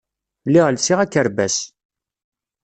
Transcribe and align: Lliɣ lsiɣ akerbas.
Lliɣ 0.47 0.67
lsiɣ 0.75 0.99
akerbas. 1.01 1.57